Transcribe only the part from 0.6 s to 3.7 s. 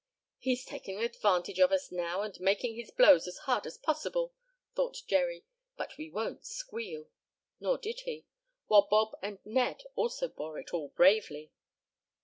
taking advantage of us now and making his blows as hard